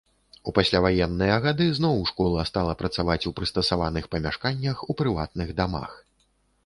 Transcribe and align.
У 0.51 0.53
пасляваенныя 0.59 1.35
гады 1.43 1.67
зноў 1.81 1.99
школа 2.11 2.45
стала 2.51 2.73
працаваць 2.81 3.21
у 3.31 3.35
прыстасаваных 3.41 4.09
памяшканнях, 4.17 4.77
у 4.95 5.01
прыватных 5.03 5.47
дамах. 5.61 5.91